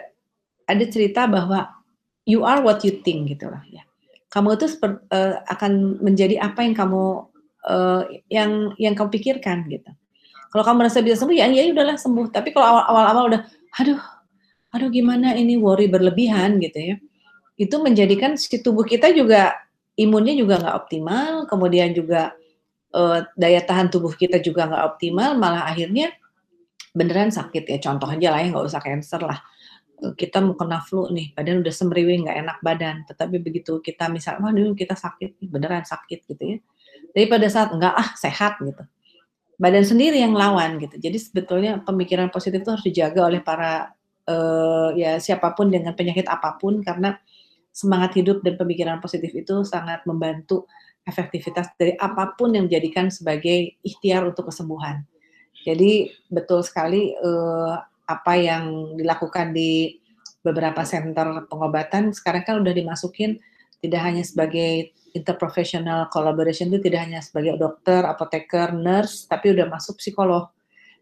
[0.68, 1.83] ada cerita bahwa
[2.24, 3.84] you are what you think gitu lah ya.
[4.32, 7.30] Kamu itu uh, akan menjadi apa yang kamu
[7.70, 9.92] uh, yang yang kamu pikirkan gitu.
[10.50, 12.34] Kalau kamu merasa bisa sembuh ya ya udahlah sembuh.
[12.34, 13.42] Tapi kalau awal-awal udah
[13.78, 14.02] aduh
[14.74, 16.96] aduh gimana ini worry berlebihan gitu ya.
[17.60, 19.54] Itu menjadikan si tubuh kita juga
[19.94, 22.34] imunnya juga nggak optimal, kemudian juga
[22.98, 26.10] uh, daya tahan tubuh kita juga nggak optimal, malah akhirnya
[26.98, 27.78] beneran sakit ya.
[27.78, 29.38] Contoh aja lah ya nggak usah cancer lah
[30.20, 32.96] kita mau kena flu nih, badan udah semriwing, nggak enak badan.
[33.08, 36.58] Tetapi begitu kita misalnya, waduh kita sakit, beneran sakit gitu ya.
[37.14, 38.84] Tapi pada saat enggak ah sehat gitu,
[39.62, 40.98] badan sendiri yang lawan gitu.
[41.00, 43.94] Jadi sebetulnya pemikiran positif itu harus dijaga oleh para
[44.28, 47.16] uh, ya siapa pun dengan penyakit apa pun karena
[47.74, 50.70] semangat hidup dan pemikiran positif itu sangat membantu
[51.04, 55.04] efektivitas dari apa pun yang dijadikan sebagai ikhtiar untuk kesembuhan.
[55.64, 60.00] Jadi betul sekali uh, apa yang dilakukan di
[60.44, 63.40] beberapa center pengobatan sekarang kan udah dimasukin
[63.80, 70.02] tidak hanya sebagai interprofessional collaboration itu tidak hanya sebagai dokter, apoteker, nurse, tapi udah masuk
[70.02, 70.50] psikolog.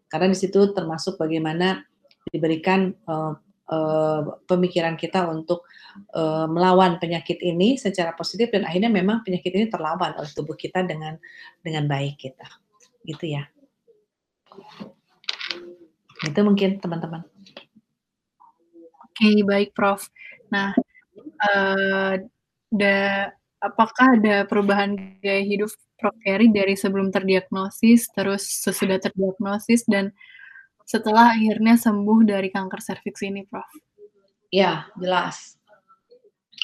[0.06, 1.80] Karena di situ termasuk bagaimana
[2.28, 3.32] diberikan uh,
[3.72, 5.64] uh, pemikiran kita untuk
[6.12, 10.84] uh, melawan penyakit ini secara positif dan akhirnya memang penyakit ini terlawan oleh tubuh kita
[10.84, 11.16] dengan
[11.64, 12.46] dengan baik kita.
[13.08, 13.48] Gitu ya.
[16.22, 17.26] Itu mungkin teman-teman.
[19.02, 20.06] Oke, okay, baik Prof.
[20.54, 20.72] Nah,
[21.50, 22.14] uh,
[22.72, 23.28] da,
[23.60, 25.70] apakah ada perubahan gaya hidup
[26.02, 26.14] Prof.
[26.26, 30.10] Kerry dari sebelum terdiagnosis, terus sesudah terdiagnosis, dan
[30.82, 33.70] setelah akhirnya sembuh dari kanker serviks ini, Prof?
[34.50, 35.54] Ya, jelas.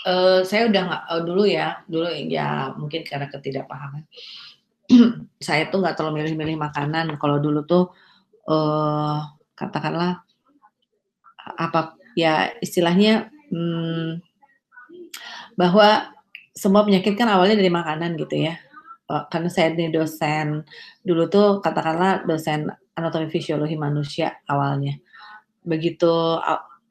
[0.07, 4.07] Uh, saya udah nggak uh, dulu ya, dulu ya mungkin karena ketidakpahaman.
[5.47, 7.15] saya tuh nggak terlalu milih-milih makanan.
[7.19, 7.95] Kalau dulu tuh
[8.51, 9.23] uh,
[9.59, 10.23] katakanlah
[11.59, 14.23] apa ya istilahnya hmm,
[15.59, 16.15] bahwa
[16.55, 18.55] semua penyakit kan awalnya dari makanan gitu ya.
[19.11, 20.63] uh, karena saya ini dosen
[21.03, 24.99] dulu tuh katakanlah dosen anatomi fisiologi manusia awalnya.
[25.67, 26.39] Begitu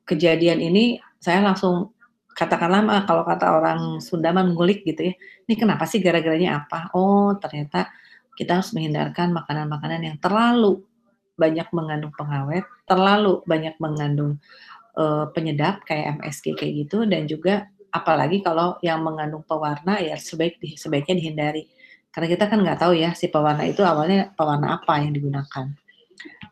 [0.08, 1.96] kejadian ini saya langsung
[2.32, 5.14] katakanlah kalau kata orang Sunda mengulik gitu ya.
[5.48, 6.94] Ini kenapa sih gara-garanya apa?
[6.96, 7.92] Oh, ternyata
[8.38, 10.86] kita harus menghindarkan makanan-makanan yang terlalu
[11.38, 14.42] banyak mengandung pengawet, terlalu banyak mengandung
[14.98, 20.60] uh, penyedap kayak MSG kayak gitu dan juga apalagi kalau yang mengandung pewarna ya sebaik
[20.76, 21.64] sebaiknya dihindari
[22.12, 25.70] karena kita kan nggak tahu ya si pewarna itu awalnya pewarna apa yang digunakan.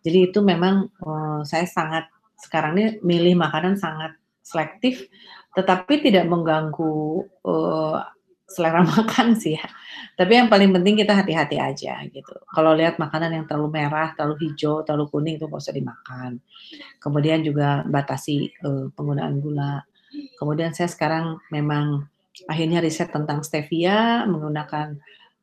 [0.05, 2.05] Jadi itu memang uh, saya sangat
[2.37, 4.13] sekarang ini milih makanan sangat
[4.45, 5.09] selektif,
[5.57, 7.97] tetapi tidak mengganggu uh,
[8.45, 9.65] selera makan sih ya.
[10.15, 12.35] Tapi yang paling penting kita hati-hati aja gitu.
[12.47, 16.39] Kalau lihat makanan yang terlalu merah, terlalu hijau, terlalu kuning itu nggak usah dimakan.
[17.03, 19.83] Kemudian juga batasi uh, penggunaan gula.
[20.39, 22.07] Kemudian saya sekarang memang
[22.47, 24.95] akhirnya riset tentang stevia menggunakan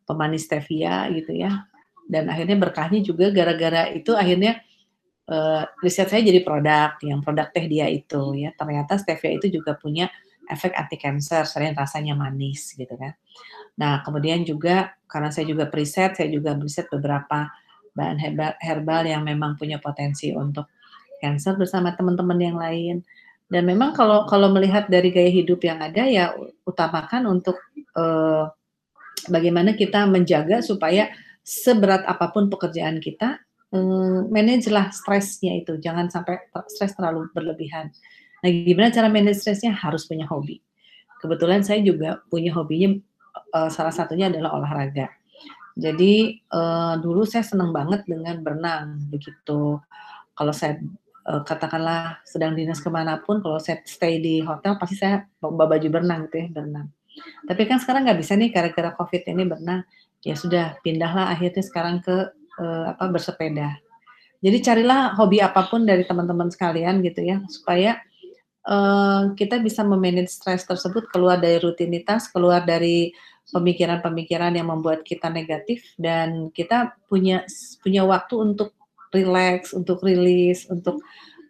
[0.08, 1.68] pemanis stevia gitu ya.
[2.08, 4.64] Dan akhirnya berkahnya juga gara-gara itu akhirnya
[5.28, 8.56] uh, riset saya jadi produk yang produk teh dia itu ya.
[8.56, 10.08] Ternyata stevia itu juga punya
[10.50, 13.14] efek anti cancer selain rasanya manis gitu kan.
[13.78, 17.48] Nah, kemudian juga karena saya juga preset, saya juga preset beberapa
[17.92, 20.68] bahan herbal, herbal yang memang punya potensi untuk
[21.20, 22.96] cancer bersama teman-teman yang lain.
[23.52, 26.32] Dan memang kalau kalau melihat dari gaya hidup yang ada ya
[26.64, 27.60] utamakan untuk
[27.94, 28.48] uh,
[29.28, 31.12] bagaimana kita menjaga supaya
[31.44, 36.38] seberat apa pun pekerjaan kita, um, manajelah stresnya itu, jangan sampai
[36.70, 37.92] stres terlalu berlebihan.
[38.42, 39.70] Nah, gimana cara manage stresnya?
[39.70, 40.58] Harus punya hobi.
[41.22, 42.98] Kebetulan saya juga punya hobinya,
[43.54, 45.06] uh, salah satunya adalah olahraga.
[45.78, 49.78] Jadi uh, dulu saya senang banget dengan berenang, begitu.
[50.34, 50.82] Kalau saya
[51.30, 55.70] uh, katakanlah sedang dinas ke mana pun, kalau saya stay di hotel pasti saya bawa
[55.70, 56.90] baju berenang gitu ya, berenang.
[57.46, 59.86] Tapi kan sekarang nggak bisa nih gara-gara COVID ini berenang.
[60.26, 63.78] Ya sudah, pindahlah akhirnya sekarang ke uh, apa bersepeda.
[64.42, 68.02] Jadi carilah hobi apa pun dari teman-teman sekalian gitu ya, supaya
[68.66, 73.10] uh, kita bisa memanage stres tersebut keluar dari rutinitas, keluar dari
[73.50, 77.42] pemikiran-pemikiran yang membuat kita negatif dan kita punya
[77.82, 78.72] punya waktu untuk
[79.12, 81.02] relax, untuk rilis, untuk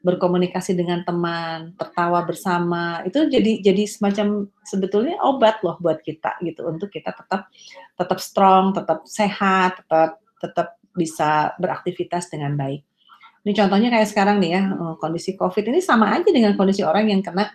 [0.03, 6.67] berkomunikasi dengan teman, tertawa bersama, itu jadi jadi semacam sebetulnya obat loh buat kita gitu
[6.67, 7.47] untuk kita tetap
[7.95, 12.83] tetap strong, tetap sehat, tetap tetap bisa beraktivitas dengan baik.
[13.43, 17.11] Ini contohnya kayak sekarang nih ya eh, kondisi COVID ini sama aja dengan kondisi orang
[17.11, 17.51] yang kena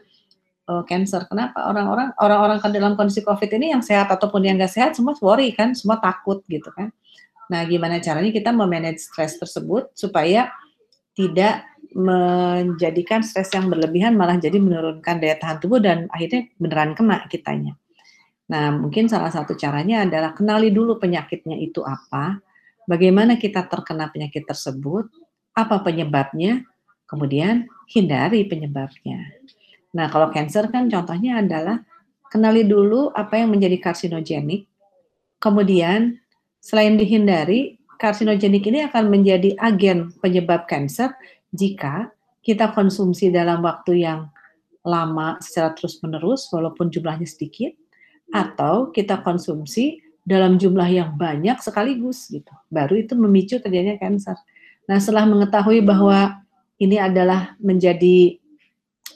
[0.68, 1.26] uh, cancer.
[1.26, 5.56] Kenapa orang-orang orang-orang dalam kondisi COVID ini yang sehat ataupun yang nggak sehat semua worry
[5.56, 6.92] kan, semua takut gitu kan.
[7.48, 10.52] Nah, gimana caranya kita memanage stres tersebut supaya
[11.16, 11.64] tidak
[11.96, 17.74] menjadikan stres yang berlebihan malah jadi menurunkan daya tahan tubuh dan akhirnya beneran kena kitanya.
[18.52, 22.40] Nah, mungkin salah satu caranya adalah kenali dulu penyakitnya itu apa,
[22.88, 25.08] bagaimana kita terkena penyakit tersebut,
[25.58, 26.62] apa penyebabnya,
[27.10, 29.34] kemudian hindari penyebabnya.
[29.98, 31.82] Nah, kalau cancer kan contohnya adalah
[32.30, 34.70] kenali dulu apa yang menjadi karsinogenik,
[35.42, 36.22] kemudian
[36.62, 41.18] selain dihindari, karsinogenik ini akan menjadi agen penyebab kanker
[41.50, 42.14] jika
[42.46, 44.30] kita konsumsi dalam waktu yang
[44.86, 47.76] lama secara terus-menerus walaupun jumlahnya sedikit
[48.32, 52.52] atau kita konsumsi dalam jumlah yang banyak sekaligus gitu.
[52.68, 54.36] Baru itu memicu terjadinya kanker.
[54.88, 56.42] Nah, setelah mengetahui bahwa
[56.80, 58.40] ini adalah menjadi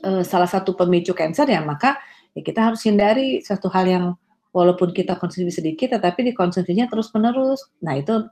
[0.03, 1.95] uh, salah satu pemicu kanker ya, maka
[2.36, 4.05] ya kita harus hindari satu hal yang
[4.51, 7.71] walaupun kita konsumsi sedikit tetapi dikonsumsinya terus-menerus.
[7.79, 8.27] Nah, itu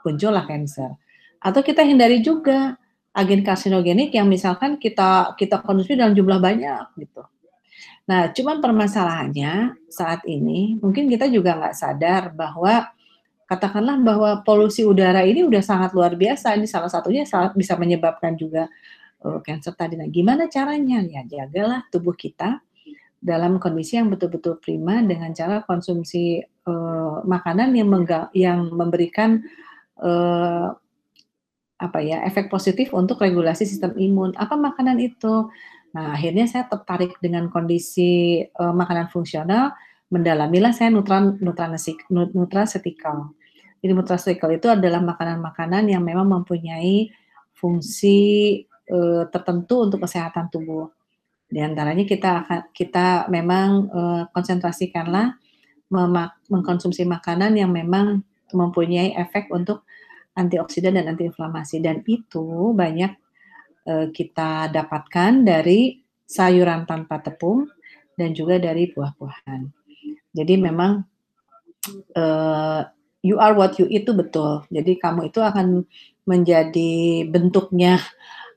[0.00, 0.96] muncullah kanker.
[1.40, 2.80] Atau kita hindari juga
[3.12, 7.22] agen karsinogenik yang misalkan kita kita konsumsi dalam jumlah banyak gitu.
[8.06, 12.90] Nah, cuman permasalahannya saat ini mungkin kita juga nggak sadar bahwa
[13.50, 16.54] katakanlah bahwa polusi udara ini udah sangat luar biasa.
[16.54, 17.26] Ini salah satunya
[17.58, 18.70] bisa menyebabkan juga
[19.26, 19.98] uh, cancer tadi.
[19.98, 21.02] Nah, gimana caranya?
[21.02, 22.62] Ya, jagalah tubuh kita
[23.18, 27.90] dalam kondisi yang betul-betul prima dengan cara konsumsi uh, makanan yang
[28.32, 29.42] yang memberikan
[29.98, 30.70] uh,
[31.80, 34.30] apa ya efek positif untuk regulasi sistem imun.
[34.38, 35.50] Apa makanan itu?
[35.90, 39.74] Nah, akhirnya saya tertarik dengan kondisi uh, makanan fungsional,
[40.06, 43.34] mendalamilah saya nutran nutraceutical.
[43.80, 47.08] Jadi nutraceutical itu adalah makanan-makanan yang memang mempunyai
[47.56, 48.18] fungsi
[48.92, 50.92] uh, tertentu untuk kesehatan tubuh.
[51.50, 55.34] Di antaranya kita akan kita memang uh, konsentrasikanlah
[56.46, 58.22] mengkonsumsi makanan yang memang
[58.54, 59.82] mempunyai efek untuk
[60.38, 63.10] antioksidan dan antiinflamasi dan itu banyak
[63.90, 67.66] uh, kita dapatkan dari sayuran tanpa tepung
[68.14, 69.60] dan juga dari buah-buahan.
[70.30, 71.02] Jadi memang
[72.14, 72.82] uh,
[73.20, 74.64] you are what you eat itu betul.
[74.72, 75.84] Jadi kamu itu akan
[76.24, 78.00] menjadi bentuknya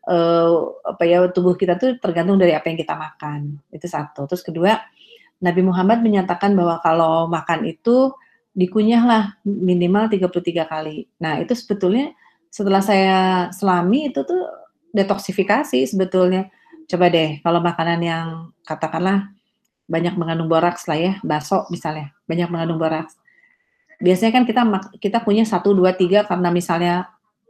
[0.07, 3.59] uh, apa ya tubuh kita tuh tergantung dari apa yang kita makan.
[3.71, 4.27] Itu satu.
[4.27, 4.79] Terus kedua,
[5.43, 8.15] Nabi Muhammad menyatakan bahwa kalau makan itu
[8.53, 11.09] dikunyahlah minimal 33 kali.
[11.17, 12.13] Nah, itu sebetulnya
[12.53, 14.43] setelah saya selami itu tuh
[14.93, 16.47] detoksifikasi sebetulnya.
[16.85, 18.27] Coba deh kalau makanan yang
[18.63, 19.33] katakanlah
[19.89, 23.17] banyak mengandung boraks lah ya, bakso misalnya, banyak mengandung boraks.
[24.01, 24.61] Biasanya kan kita
[24.97, 27.09] kita punya satu dua tiga karena misalnya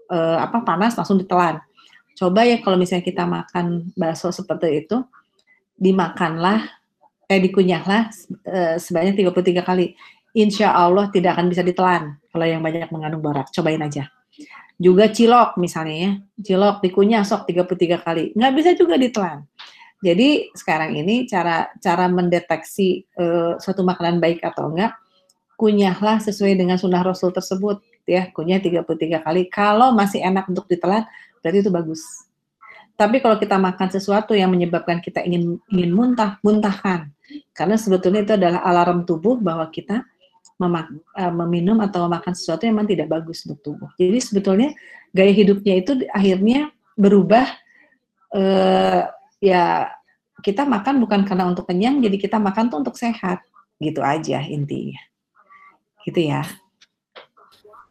[0.10, 1.60] eh, apa panas langsung ditelan.
[2.14, 5.02] Coba ya kalau misalnya kita makan bakso seperti itu,
[5.74, 6.70] dimakanlah,
[7.26, 8.14] eh dikunyahlah
[8.48, 9.98] eh, sebanyak 33 kali.
[10.34, 13.54] Insya Allah tidak akan bisa ditelan kalau yang banyak mengandung boraks.
[13.54, 14.10] Cobain aja.
[14.82, 19.46] Juga cilok misalnya ya, cilok dikunyah sok 33 kali, nggak bisa juga ditelan.
[20.04, 24.98] Jadi sekarang ini cara cara mendeteksi uh, suatu makanan baik atau enggak,
[25.56, 29.48] kunyahlah sesuai dengan sunnah Rasul tersebut ya, kunyah 33 kali.
[29.48, 31.08] Kalau masih enak untuk ditelan,
[31.40, 32.02] berarti itu bagus.
[32.94, 37.10] Tapi kalau kita makan sesuatu yang menyebabkan kita ingin ingin muntah, muntahkan.
[37.52, 40.06] Karena sebetulnya itu adalah alarm tubuh bahwa kita
[40.62, 43.90] uh, meminum atau makan sesuatu yang memang tidak bagus untuk tubuh.
[43.98, 44.70] Jadi sebetulnya
[45.10, 47.50] gaya hidupnya itu akhirnya berubah
[48.38, 49.10] uh,
[49.42, 49.90] ya
[50.46, 53.42] kita makan bukan karena untuk kenyang, jadi kita makan tuh untuk sehat.
[53.82, 55.02] Gitu aja intinya.
[56.04, 56.44] Gitu ya.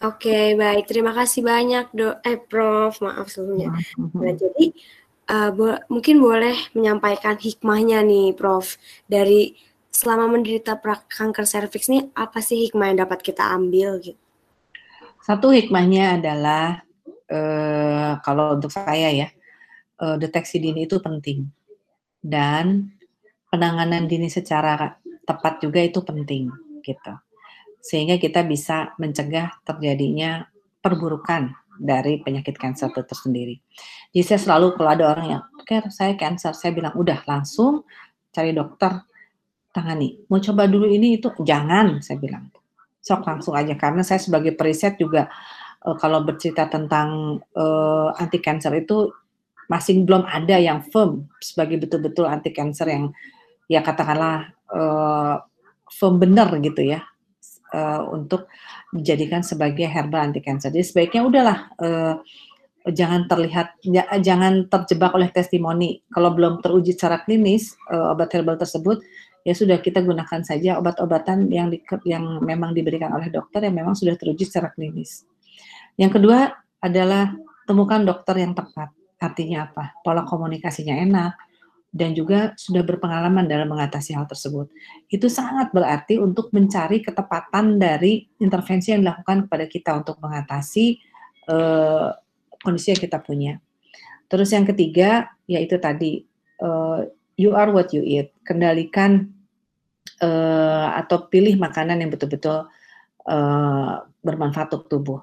[0.02, 0.90] Oke, baik.
[0.90, 2.98] Terima kasih banyak, Do eh Prof.
[3.00, 3.70] Maaf sebelumnya.
[3.96, 4.64] Nah, jadi
[5.30, 8.76] uh, bo mungkin boleh menyampaikan hikmahnya nih, Prof.
[9.06, 9.54] Dari
[9.92, 14.18] selama menderita kanker serviks ini apa sih hikmah yang dapat kita ambil gitu?
[15.22, 16.82] Satu hikmahnya adalah
[17.30, 19.28] uh, kalau untuk saya ya
[20.02, 21.46] uh, deteksi dini itu penting
[22.18, 22.90] dan
[23.52, 26.50] penanganan dini secara tepat juga itu penting
[26.82, 27.14] gitu
[27.82, 30.46] sehingga kita bisa mencegah terjadinya
[30.78, 31.50] perburukan
[31.82, 33.56] dari penyakit kanker itu tersendiri.
[34.14, 37.82] Jadi saya selalu kalau ada orang yang, oke saya kanker, saya bilang udah langsung
[38.30, 39.02] cari dokter
[39.74, 40.22] tangani.
[40.30, 42.46] Mau coba dulu ini itu jangan saya bilang.
[43.02, 45.26] Sok langsung aja karena saya sebagai periset juga
[45.82, 49.10] uh, kalau bercerita tentang uh, anti cancer itu
[49.66, 53.10] masih belum ada yang firm sebagai betul-betul anti cancer yang
[53.66, 55.42] ya katakanlah uh,
[55.90, 57.02] firm benar gitu ya
[57.72, 58.46] uh, untuk
[58.92, 60.70] dijadikan sebagai herbal anti cancer.
[60.70, 62.14] Jadi sebaiknya udahlah uh,
[62.88, 63.78] jangan terlihat
[64.22, 66.02] jangan terjebak oleh testimoni.
[66.12, 69.00] Kalau belum teruji secara klinis uh, obat herbal tersebut
[69.42, 73.98] ya sudah kita gunakan saja obat-obatan yang di, yang memang diberikan oleh dokter yang memang
[73.98, 75.26] sudah teruji secara klinis.
[75.98, 77.34] Yang kedua adalah
[77.66, 78.90] temukan dokter yang tepat.
[79.22, 79.94] Artinya apa?
[80.02, 81.51] Pola komunikasinya enak
[81.92, 84.72] dan juga sudah berpengalaman dalam mengatasi hal tersebut.
[85.12, 90.96] Itu sangat berarti untuk mencari ketepatan dari intervensi yang dilakukan kepada kita untuk mengatasi
[91.52, 92.16] uh,
[92.64, 93.60] kondisi yang kita punya.
[94.32, 96.24] Terus yang ketiga yaitu tadi
[96.64, 97.04] uh,
[97.36, 98.32] you are what you eat.
[98.48, 99.28] Kendalikan
[100.24, 102.66] uh, atau pilih makanan yang betul-betul
[104.18, 105.20] bermanfaat untuk tubuh.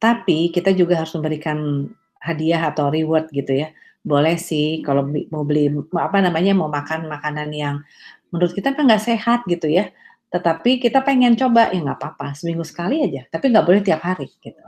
[0.00, 1.84] Tapi kita juga harus memberikan
[2.24, 3.68] hadiah atau reward gitu ya.
[4.04, 7.80] Boleh sih kalau mau beli apa namanya mau makan makanan yang
[8.28, 9.88] menurut kita kan nggak sehat gitu ya.
[10.28, 13.24] Tetapi kita pengen coba ya nggak apa-apa seminggu sekali aja.
[13.32, 14.60] Tapi nggak boleh tiap hari gitu.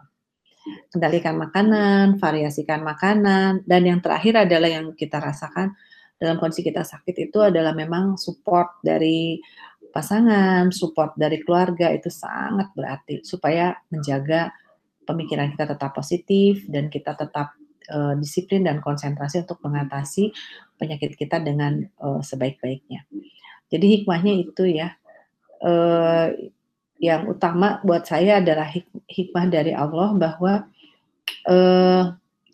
[0.91, 5.77] Kendalikan makanan, variasikan makanan, dan yang terakhir adalah yang kita rasakan
[6.17, 9.37] dalam kondisi kita sakit itu adalah memang support dari
[9.93, 14.51] pasangan, support dari keluarga itu sangat berarti supaya menjaga
[15.07, 17.55] pemikiran kita tetap positif dan kita tetap
[17.91, 20.33] uh, disiplin dan konsentrasi untuk mengatasi
[20.77, 23.07] penyakit kita dengan uh, sebaik-baiknya.
[23.71, 24.95] Jadi hikmahnya itu ya.
[25.57, 26.31] Uh,
[26.97, 30.53] yang utama buat saya adalah hik hikmah dari Allah bahwa
[31.49, 32.03] uh,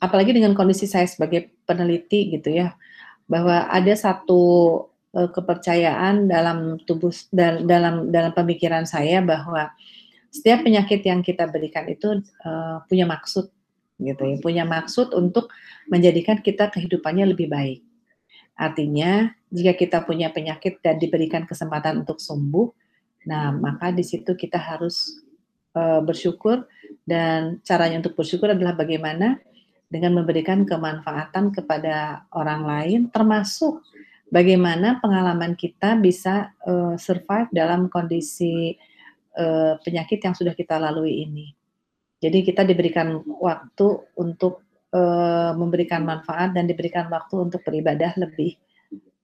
[0.02, 2.74] apalagi dengan kondisi saya sebagai peneliti gitu ya
[3.30, 4.42] bahwa ada satu
[5.14, 9.70] uh, kepercayaan dalam tubuh dalam dalam dalam pemikiran saya bahwa
[10.32, 13.46] setiap penyakit yang kita berikan itu uh, punya maksud
[14.02, 15.50] gitu ya, punya maksud untuk
[15.88, 17.80] menjadikan kita kehidupannya lebih baik.
[18.58, 22.68] Artinya, jika kita punya penyakit dan diberikan kesempatan untuk sembuh,
[23.26, 25.22] nah maka di situ kita harus
[25.78, 26.66] uh, bersyukur
[27.08, 29.40] dan caranya untuk bersyukur adalah bagaimana
[29.92, 33.84] dengan memberikan kemanfaatan kepada orang lain, termasuk
[34.32, 38.72] bagaimana pengalaman kita bisa uh, survive dalam kondisi
[39.36, 41.52] uh, penyakit yang sudah kita lalui ini.
[42.22, 44.62] Jadi kita diberikan waktu untuk
[44.94, 48.54] uh, memberikan manfaat dan diberikan waktu untuk beribadah lebih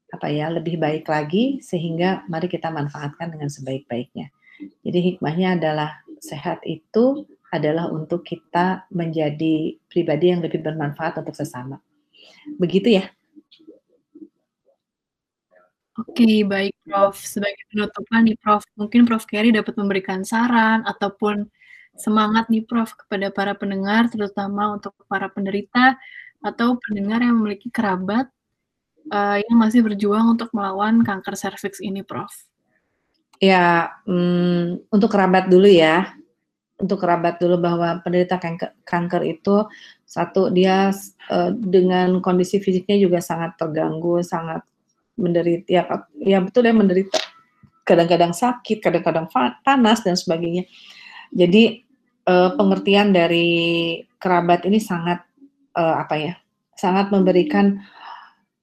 [0.08, 4.34] apa ya lebih baik lagi sehingga mari kita manfaatkan dengan sebaik-baiknya.
[4.82, 11.78] Jadi hikmahnya adalah sehat itu adalah untuk kita menjadi pribadi yang lebih bermanfaat untuk sesama.
[12.58, 13.04] Begitu ya.
[15.98, 17.18] Oke, baik Prof.
[17.18, 21.50] Sebagai penutupan nih Prof, mungkin Prof Kerry dapat memberikan saran ataupun
[21.98, 25.98] semangat nih Prof kepada para pendengar, terutama untuk para penderita
[26.38, 28.30] atau pendengar yang memiliki kerabat
[29.10, 32.30] uh, yang masih berjuang untuk melawan kanker serviks ini, Prof.
[33.42, 36.14] Ya, um, untuk kerabat dulu ya.
[36.78, 39.66] Untuk kerabat dulu bahwa penderita kanker, kanker itu
[40.06, 40.94] satu dia
[41.26, 44.62] uh, dengan kondisi fisiknya juga sangat terganggu, sangat
[45.18, 45.82] menderita ya,
[46.22, 47.18] ya betul ya menderita
[47.82, 49.26] kadang-kadang sakit, kadang-kadang
[49.66, 50.70] panas dan sebagainya.
[51.34, 51.87] Jadi
[52.28, 53.48] uh, pengertian dari
[54.20, 55.24] kerabat ini sangat
[55.72, 56.34] uh, apa ya?
[56.78, 57.82] sangat memberikan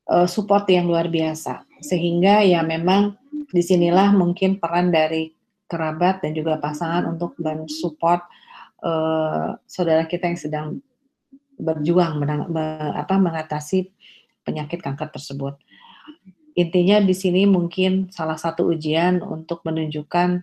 [0.08, 1.68] uh, support yang luar biasa.
[1.84, 3.20] Sehingga ya memang
[3.52, 5.36] di sinilah mungkin peran dari
[5.68, 8.24] kerabat dan juga pasangan untuk mensupport
[8.88, 10.68] uh, saudara kita yang sedang
[11.60, 12.48] berjuang menang,
[12.96, 13.92] apa, mengatasi
[14.48, 15.60] penyakit kanker tersebut
[16.56, 20.40] intinya di sini mungkin salah satu ujian untuk menunjukkan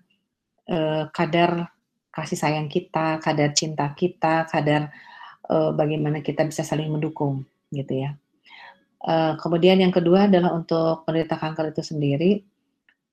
[0.68, 1.72] uh, kadar
[2.12, 4.92] kasih sayang kita, kadar cinta kita, kadar
[5.48, 8.14] uh, bagaimana kita bisa saling mendukung, gitu ya.
[9.02, 12.44] Uh, kemudian yang kedua adalah untuk penderita kanker itu sendiri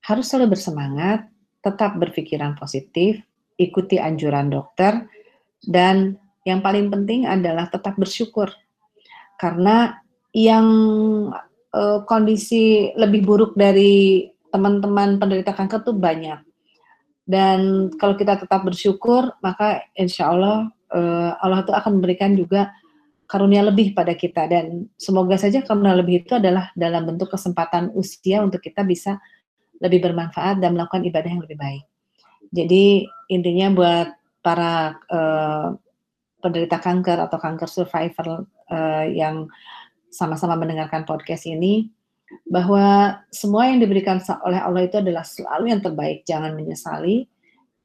[0.06, 1.28] harus selalu bersemangat,
[1.60, 3.20] tetap berpikiran positif,
[3.60, 5.08] ikuti anjuran dokter,
[5.66, 6.16] dan
[6.48, 8.48] yang paling penting adalah tetap bersyukur
[9.40, 10.00] karena
[10.32, 10.68] yang
[11.74, 16.49] uh, kondisi lebih buruk dari teman-teman penderita kanker tuh banyak.
[17.30, 22.74] Dan kalau kita tetap bersyukur, maka insya Allah uh, Allah itu akan memberikan juga
[23.30, 24.50] karunia lebih pada kita.
[24.50, 29.22] Dan semoga saja karunia lebih itu adalah dalam bentuk kesempatan usia untuk kita bisa
[29.78, 31.86] lebih bermanfaat dan melakukan ibadah yang lebih baik.
[32.50, 34.08] Jadi intinya buat
[34.42, 35.78] para uh,
[36.42, 39.46] penderita kanker atau kanker survivor uh, yang
[40.10, 41.94] sama-sama mendengarkan podcast ini
[42.50, 47.30] bahwa semua yang diberikan oleh Allah itu adalah selalu yang terbaik, jangan menyesali.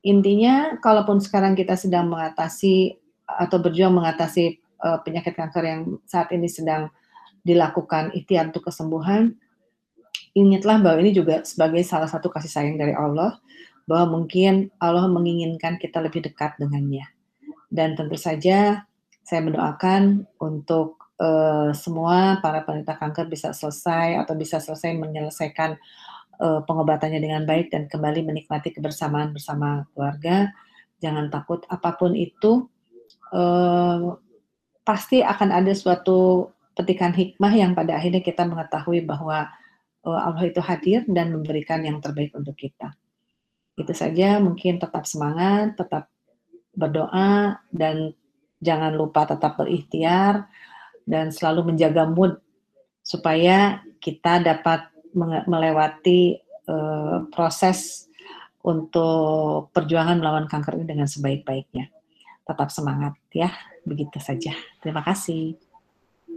[0.05, 6.45] Intinya, kalaupun sekarang kita sedang mengatasi atau berjuang mengatasi uh, penyakit kanker yang saat ini
[6.45, 6.92] sedang
[7.45, 9.36] dilakukan ikhtiar untuk kesembuhan,
[10.36, 13.40] ingatlah bahwa ini juga sebagai salah satu kasih sayang dari Allah,
[13.84, 17.05] bahwa mungkin Allah menginginkan kita lebih dekat dengannya.
[17.68, 18.84] Dan tentu saja
[19.24, 25.79] saya mendoakan untuk uh, semua para penderita kanker bisa selesai atau bisa selesai menyelesaikan
[26.41, 30.51] uh, pengobatannya dengan baik dan kembali menikmati kebersamaan bersama keluarga.
[31.03, 32.67] Jangan takut apa pun itu
[33.35, 34.17] uh,
[34.83, 39.47] pasti akan ada suatu petikan hikmah yang pada akhirnya kita mengetahui bahwa
[40.07, 42.95] uh, Allah itu hadir dan memberikan yang terbaik untuk kita.
[43.75, 46.07] Itu saja, mungkin tetap semangat, tetap
[46.75, 48.15] berdoa dan
[48.62, 50.47] jangan lupa tetap berikhtiar
[51.05, 52.41] dan selalu menjaga mood
[53.05, 54.89] supaya kita dapat
[55.47, 58.09] melewati uh, proses
[58.65, 61.93] untuk perjuangan melawan kanker ini dengan sebaik-baiknya.
[62.45, 63.53] Tetap semangat ya,
[63.85, 64.57] begitu saja.
[64.81, 65.57] Terima kasih.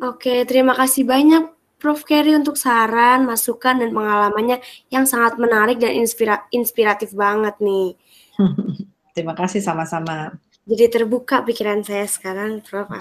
[0.04, 2.04] Oke, terima kasih banyak Prof.
[2.06, 7.94] Kerry untuk saran, masukan, dan pengalamannya yang sangat menarik dan inspira inspiratif banget nih.
[9.16, 10.36] terima kasih sama-sama.
[10.68, 12.92] Jadi terbuka pikiran saya sekarang, Prof.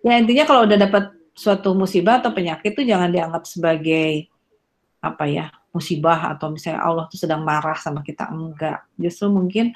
[0.00, 1.04] Ya intinya kalau udah dapat
[1.36, 4.28] suatu musibah atau penyakit itu jangan dianggap sebagai
[5.00, 8.84] apa ya musibah atau misalnya Allah tuh sedang marah sama kita enggak.
[8.96, 9.72] Justru mungkin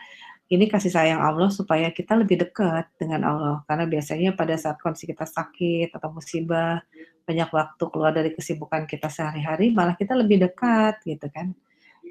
[0.52, 5.08] ini kasih sayang Allah supaya kita lebih dekat dengan Allah karena biasanya pada saat kondisi
[5.08, 6.84] kita sakit atau musibah
[7.24, 11.56] banyak waktu keluar dari kesibukan kita sehari-hari malah kita lebih dekat gitu kan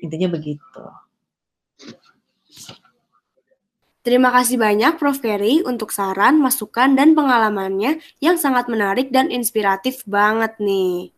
[0.02, 0.84] intinya begitu.
[4.04, 5.16] Terima kasih banyak Prof.
[5.24, 11.16] Ferry untuk saran, masukan, dan pengalamannya yang sangat menarik dan inspiratif banget nih.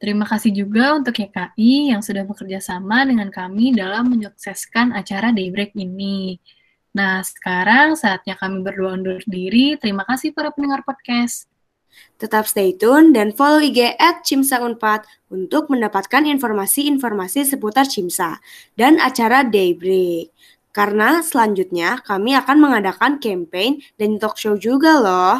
[0.00, 5.76] Terima kasih juga untuk YKI yang sudah bekerja sama dengan kami dalam menyukseskan acara Daybreak
[5.76, 6.40] ini.
[6.96, 9.76] Nah, sekarang saatnya kami berdua undur diri.
[9.76, 11.44] Terima kasih para pendengar podcast.
[12.18, 18.38] Tetap stay tune dan follow IG at Cimsa Unpad untuk mendapatkan informasi-informasi seputar Cimsa
[18.74, 20.30] dan acara Daybreak.
[20.74, 25.38] Karena selanjutnya kami akan mengadakan campaign dan talk show juga loh.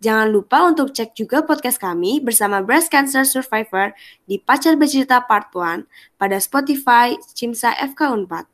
[0.00, 3.92] Jangan lupa untuk cek juga podcast kami bersama Breast Cancer Survivor
[4.24, 5.84] di Pacar Bercerita Part 1
[6.16, 8.46] pada Spotify Cimsa FK Unpad.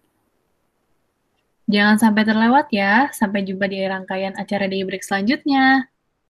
[1.70, 3.12] Jangan sampai terlewat ya.
[3.14, 5.86] Sampai jumpa di rangkaian acara Daybreak selanjutnya.